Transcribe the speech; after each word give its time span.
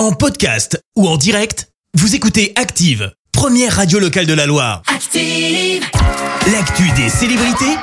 En 0.00 0.12
podcast 0.12 0.82
ou 0.96 1.06
en 1.06 1.18
direct, 1.18 1.68
vous 1.92 2.14
écoutez 2.14 2.54
Active, 2.56 3.12
première 3.32 3.76
radio 3.76 3.98
locale 3.98 4.24
de 4.24 4.32
la 4.32 4.46
Loire. 4.46 4.80
Active. 4.86 5.84
L'actu 6.50 6.90
des 6.92 7.10
célébrités, 7.10 7.76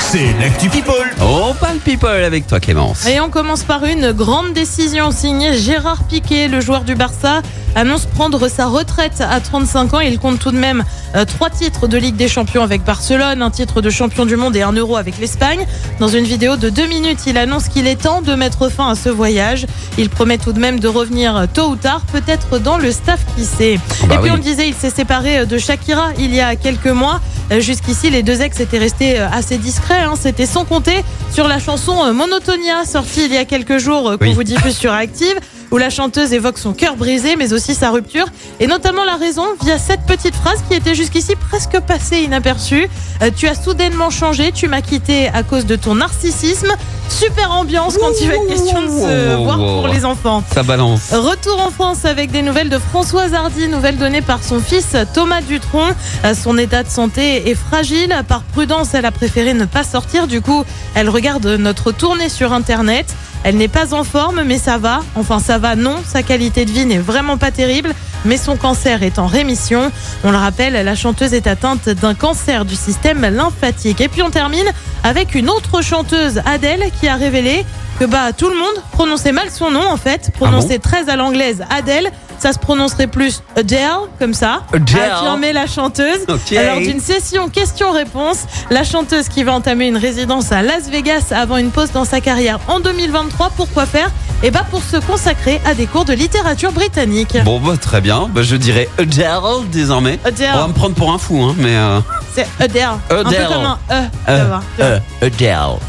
c'est 0.00 0.32
l'actu 0.40 0.68
People. 0.68 0.94
On 1.20 1.54
parle 1.54 1.78
people 1.78 2.08
avec 2.08 2.46
toi 2.46 2.60
Clémence. 2.60 3.06
Et 3.06 3.20
on 3.20 3.30
commence 3.30 3.62
par 3.62 3.84
une 3.84 4.12
grande 4.12 4.52
décision 4.52 5.10
signée 5.10 5.56
Gérard 5.56 6.04
Piqué, 6.04 6.48
le 6.48 6.60
joueur 6.60 6.82
du 6.84 6.94
Barça, 6.94 7.40
annonce 7.74 8.04
prendre 8.04 8.48
sa 8.48 8.66
retraite 8.66 9.22
à 9.22 9.40
35 9.40 9.94
ans. 9.94 10.00
Il 10.00 10.18
compte 10.18 10.38
tout 10.38 10.50
de 10.50 10.58
même 10.58 10.84
euh, 11.14 11.24
trois 11.24 11.48
titres 11.48 11.86
de 11.86 11.96
Ligue 11.96 12.16
des 12.16 12.28
Champions 12.28 12.62
avec 12.62 12.84
Barcelone, 12.84 13.40
un 13.40 13.50
titre 13.50 13.80
de 13.80 13.88
champion 13.88 14.26
du 14.26 14.36
monde 14.36 14.54
et 14.54 14.62
un 14.62 14.72
euro 14.72 14.96
avec 14.96 15.18
l'Espagne. 15.18 15.66
Dans 15.98 16.08
une 16.08 16.24
vidéo 16.24 16.56
de 16.56 16.68
deux 16.68 16.86
minutes, 16.86 17.20
il 17.26 17.38
annonce 17.38 17.68
qu'il 17.68 17.86
est 17.86 18.02
temps 18.02 18.20
de 18.20 18.34
mettre 18.34 18.68
fin 18.70 18.90
à 18.90 18.94
ce 18.94 19.08
voyage. 19.08 19.66
Il 19.96 20.10
promet 20.10 20.36
tout 20.36 20.52
de 20.52 20.60
même 20.60 20.78
de 20.78 20.88
revenir 20.88 21.46
tôt 21.54 21.68
ou 21.68 21.76
tard, 21.76 22.02
peut-être 22.12 22.58
dans 22.58 22.76
le 22.76 22.92
staff 22.92 23.20
qui 23.34 23.44
sait. 23.44 23.78
Bah 24.08 24.16
et 24.16 24.18
puis 24.18 24.24
oui. 24.24 24.30
on 24.32 24.36
le 24.36 24.42
disait, 24.42 24.68
il 24.68 24.74
s'est 24.74 24.90
séparé 24.90 25.46
de 25.46 25.56
Shakira 25.56 26.10
il 26.18 26.34
y 26.34 26.40
a 26.40 26.54
quelques 26.56 26.86
mois. 26.86 27.20
Euh, 27.50 27.60
Jusqu'ici, 27.60 28.10
les 28.10 28.22
deux 28.22 28.40
ex 28.40 28.60
étaient 28.60 28.78
restés 28.78 29.18
euh, 29.18 29.28
assez 29.52 29.58
discrets. 29.62 30.00
hein. 30.00 30.14
C'était 30.20 30.46
sans 30.46 30.64
compter 30.64 31.04
sur 31.30 31.46
la 31.48 31.58
chanson 31.58 32.04
euh, 32.04 32.12
Monotonia, 32.12 32.84
sortie 32.84 33.24
il 33.26 33.32
y 33.34 33.36
a 33.36 33.44
quelques 33.44 33.78
jours, 33.78 34.10
euh, 34.10 34.16
qu'on 34.16 34.26
Oui. 34.26 34.34
vous 34.34 34.44
diffuse 34.44 34.76
sur 34.76 34.92
Active, 34.92 35.34
où 35.70 35.76
la 35.78 35.90
chanteuse 35.90 36.32
évoque 36.32 36.58
son 36.58 36.72
cœur 36.72 36.96
brisé, 36.96 37.36
mais 37.36 37.52
aussi 37.52 37.74
sa 37.74 37.90
rupture, 37.90 38.26
et 38.60 38.66
notamment 38.66 39.04
la 39.04 39.16
raison 39.16 39.44
via 39.62 39.78
cette 39.78 40.02
petite 40.06 40.34
phrase 40.34 40.62
qui 40.68 40.74
était 40.76 40.94
jusqu'ici 40.94 41.34
presque 41.50 41.78
passée 41.80 42.20
inaperçue. 42.22 42.88
Euh, 43.22 43.30
tu 43.36 43.46
as 43.46 43.54
soudainement 43.54 44.10
changé, 44.10 44.52
tu 44.52 44.68
m'as 44.68 44.80
quitté 44.82 45.28
à 45.28 45.42
cause 45.42 45.66
de 45.66 45.76
ton 45.76 45.96
narcissisme. 45.96 46.68
Super 47.08 47.52
ambiance 47.52 47.96
quand 47.98 48.10
il 48.20 48.28
va 48.28 48.34
être 48.34 48.48
question 48.48 48.82
de 48.82 48.88
se 48.88 49.36
voir 49.36 49.58
pour 49.58 49.88
les 49.88 50.04
enfants. 50.04 50.42
Ça 50.52 50.62
balance. 50.62 51.12
Retour 51.12 51.60
en 51.60 51.70
France 51.70 52.04
avec 52.04 52.30
des 52.30 52.42
nouvelles 52.42 52.68
de 52.68 52.78
Françoise 52.78 53.34
Hardy, 53.34 53.68
nouvelles 53.68 53.98
données 53.98 54.22
par 54.22 54.42
son 54.42 54.60
fils 54.60 54.96
Thomas 55.14 55.40
Dutronc. 55.40 55.90
Son 56.34 56.58
état 56.58 56.82
de 56.82 56.88
santé 56.88 57.50
est 57.50 57.54
fragile. 57.54 58.14
Par 58.28 58.42
prudence, 58.42 58.94
elle 58.94 59.06
a 59.06 59.12
préféré 59.12 59.54
ne 59.54 59.66
pas 59.66 59.84
sortir. 59.84 60.26
Du 60.26 60.40
coup, 60.40 60.64
elle 60.94 61.08
regarde 61.08 61.46
notre 61.46 61.92
tournée 61.92 62.28
sur 62.28 62.52
Internet. 62.52 63.14
Elle 63.44 63.56
n'est 63.56 63.68
pas 63.68 63.92
en 63.92 64.04
forme, 64.04 64.42
mais 64.44 64.58
ça 64.58 64.78
va. 64.78 65.00
Enfin, 65.16 65.40
ça 65.40 65.58
va, 65.58 65.74
non. 65.74 65.96
Sa 66.06 66.22
qualité 66.22 66.64
de 66.64 66.70
vie 66.70 66.86
n'est 66.86 66.98
vraiment 66.98 67.38
pas 67.38 67.50
terrible, 67.50 67.92
mais 68.24 68.36
son 68.36 68.56
cancer 68.56 69.02
est 69.02 69.18
en 69.18 69.26
rémission. 69.26 69.90
On 70.24 70.30
le 70.30 70.36
rappelle, 70.36 70.74
la 70.84 70.94
chanteuse 70.94 71.34
est 71.34 71.46
atteinte 71.46 71.88
d'un 71.88 72.14
cancer 72.14 72.64
du 72.64 72.76
système 72.76 73.22
lymphatique. 73.22 74.00
Et 74.00 74.08
puis 74.08 74.22
on 74.22 74.30
termine 74.30 74.66
avec 75.04 75.34
une 75.34 75.50
autre 75.50 75.82
chanteuse, 75.82 76.40
Adèle, 76.46 76.90
qui 77.00 77.08
a 77.08 77.16
révélé 77.16 77.64
que 77.98 78.04
bah 78.04 78.32
tout 78.32 78.48
le 78.48 78.56
monde 78.56 78.82
prononçait 78.92 79.32
mal 79.32 79.50
son 79.50 79.70
nom 79.70 79.86
en 79.86 79.96
fait, 79.96 80.30
prononcé 80.34 80.78
très 80.78 81.08
à 81.08 81.16
l'anglaise 81.16 81.64
Adèle. 81.70 82.10
Ça 82.42 82.52
se 82.52 82.58
prononcerait 82.58 83.06
plus 83.06 83.40
Adele, 83.54 83.86
comme 84.18 84.34
ça, 84.34 84.64
Adele. 84.72 84.98
a 84.98 85.14
affirmé 85.18 85.52
la 85.52 85.68
chanteuse. 85.68 86.22
Ok. 86.26 86.52
Alors 86.56 86.80
d'une 86.80 86.98
session 86.98 87.48
question-réponse, 87.48 88.38
la 88.68 88.82
chanteuse 88.82 89.28
qui 89.28 89.44
va 89.44 89.52
entamer 89.52 89.86
une 89.86 89.96
résidence 89.96 90.50
à 90.50 90.60
Las 90.60 90.88
Vegas 90.90 91.26
avant 91.30 91.56
une 91.58 91.70
pause 91.70 91.92
dans 91.92 92.04
sa 92.04 92.20
carrière 92.20 92.58
en 92.66 92.80
2023. 92.80 93.52
Pourquoi 93.56 93.86
faire? 93.86 94.10
Eh 94.42 94.50
bah 94.50 94.66
pour 94.68 94.82
se 94.82 94.96
consacrer 94.96 95.60
à 95.64 95.74
des 95.74 95.86
cours 95.86 96.04
de 96.04 96.14
littérature 96.14 96.72
britannique. 96.72 97.36
Bon 97.44 97.60
bah 97.60 97.76
très 97.80 98.00
bien. 98.00 98.28
Bah, 98.34 98.42
je 98.42 98.56
dirais 98.56 98.88
Adele 98.98 99.68
désormais. 99.70 100.18
Adele. 100.24 100.50
On 100.54 100.58
va 100.58 100.66
me 100.66 100.72
prendre 100.72 100.96
pour 100.96 101.12
un 101.12 101.18
fou 101.18 101.40
hein, 101.44 101.54
mais 101.58 101.76
euh, 101.76 102.00
C'est 102.34 102.46
Adele. 102.58 102.82
Un 103.10 103.16
Adele. 103.16 103.46
peu 103.46 103.52
comme 103.54 103.64
un 103.64 103.78
E. 103.90 104.08
euh, 104.28 104.38
ça 104.38 104.44
va. 104.44 104.62
euh, 104.80 104.98
Adele. 105.20 105.30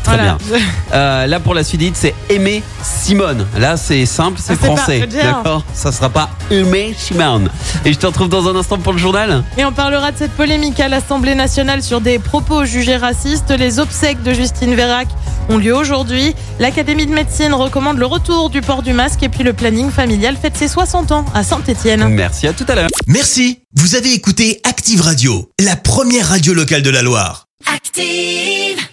Très 0.04 0.16
Voilà. 0.18 0.24
bien. 0.24 0.38
Euh, 0.94 1.26
là 1.26 1.40
pour 1.40 1.56
la 1.56 1.64
suite 1.64 1.96
c'est 1.96 2.14
Aimé 2.30 2.62
Simone. 2.84 3.48
Là 3.58 3.78
c'est 3.78 4.06
simple, 4.06 4.40
c'est 4.42 4.54
Ah, 4.62 4.66
français. 4.66 5.02
Adele. 5.04 5.24
D'accord 5.24 5.64
Ça 5.74 5.92
sera 5.92 6.10
pas 6.10 6.30
Aimé 6.52 6.94
Simone. 6.98 7.50
Et 7.86 7.94
je 7.94 7.98
te 7.98 8.06
retrouve 8.06 8.30
dans 8.30 8.48
un 8.48 8.56
instant 8.56 8.78
pour 8.78 8.94
le 8.94 9.00
journal. 9.00 9.44
Et 9.58 9.66
on 9.66 9.72
parlera 9.72 10.12
de 10.12 10.18
cette 10.18 10.34
polémique 10.34 10.80
à 10.80 10.88
l'Assemblée 10.90 11.34
nationale 11.36 11.82
sur 11.82 12.00
des 12.02 12.20
propos 12.20 12.66
jugés 12.66 12.98
racistes. 12.98 13.50
Les 13.58 13.80
obsèques 13.80 14.22
de 14.22 14.34
Justine 14.34 14.76
Vérac 14.76 15.08
ont 15.50 15.58
lieu 15.58 15.76
aujourd'hui. 15.76 16.36
L'Académie 16.60 17.06
de 17.06 17.14
médecine 17.14 17.54
recommande 17.54 17.98
le 17.98 18.06
retour 18.06 18.50
du 18.50 18.62
port 18.62 18.82
du 18.84 18.94
masque 18.94 19.24
et 19.24 19.30
puis 19.30 19.44
le 19.44 19.54
planning 19.54 19.90
familial 19.92 20.36
fête 20.42 20.56
ses 20.56 20.68
60 20.68 21.12
ans 21.12 21.26
à 21.34 21.44
Saint-Étienne. 21.44 22.08
Merci 22.10 22.48
à 22.48 22.54
tout 22.54 22.66
à 22.68 22.76
l'heure. 22.76 22.90
Merci, 23.08 23.60
vous 23.76 23.96
avez 23.96 24.14
écouté 24.14 24.62
Active 24.64 25.02
Radio, 25.02 25.50
la 25.60 25.76
première 25.76 26.30
radio 26.30 26.54
locale 26.54 26.82
de 26.82 26.90
la 26.90 27.02
Loire. 27.02 27.48
Active. 27.74 28.93